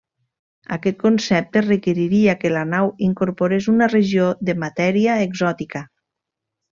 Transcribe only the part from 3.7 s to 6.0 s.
una regió de matèria exòtica.